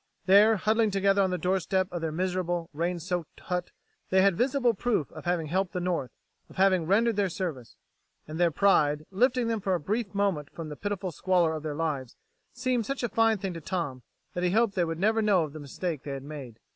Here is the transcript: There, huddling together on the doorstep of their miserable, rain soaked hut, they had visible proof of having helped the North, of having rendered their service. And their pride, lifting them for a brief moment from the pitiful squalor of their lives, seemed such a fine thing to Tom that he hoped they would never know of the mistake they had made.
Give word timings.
There, 0.25 0.55
huddling 0.57 0.89
together 0.89 1.21
on 1.21 1.29
the 1.29 1.37
doorstep 1.37 1.87
of 1.91 2.01
their 2.01 2.11
miserable, 2.11 2.71
rain 2.73 2.97
soaked 2.97 3.39
hut, 3.41 3.69
they 4.09 4.23
had 4.23 4.35
visible 4.35 4.73
proof 4.73 5.11
of 5.11 5.25
having 5.25 5.45
helped 5.45 5.73
the 5.73 5.79
North, 5.79 6.09
of 6.49 6.55
having 6.55 6.87
rendered 6.87 7.17
their 7.17 7.29
service. 7.29 7.75
And 8.27 8.39
their 8.39 8.49
pride, 8.49 9.05
lifting 9.11 9.47
them 9.47 9.59
for 9.61 9.75
a 9.75 9.79
brief 9.79 10.15
moment 10.15 10.49
from 10.51 10.69
the 10.69 10.75
pitiful 10.75 11.11
squalor 11.11 11.53
of 11.55 11.61
their 11.61 11.75
lives, 11.75 12.15
seemed 12.51 12.87
such 12.87 13.03
a 13.03 13.09
fine 13.09 13.37
thing 13.37 13.53
to 13.53 13.61
Tom 13.61 14.01
that 14.33 14.43
he 14.43 14.49
hoped 14.49 14.73
they 14.73 14.85
would 14.85 14.97
never 14.97 15.21
know 15.21 15.43
of 15.43 15.53
the 15.53 15.59
mistake 15.59 16.01
they 16.01 16.13
had 16.13 16.23
made. 16.23 16.57